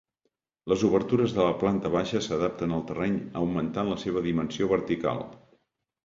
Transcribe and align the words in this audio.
Les 0.71 0.83
obertures 0.85 1.33
de 1.33 1.41
la 1.47 1.51
planta 1.63 1.91
baixa 1.95 2.21
s'adapten 2.27 2.73
al 2.77 2.81
terreny 2.91 3.19
augmentant 3.41 3.91
la 3.91 3.99
seva 4.05 4.23
dimensió 4.29 4.71
vertical. 4.73 5.21